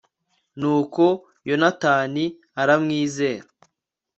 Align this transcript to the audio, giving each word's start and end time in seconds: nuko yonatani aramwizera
nuko 0.59 1.05
yonatani 1.49 2.25
aramwizera 2.61 3.47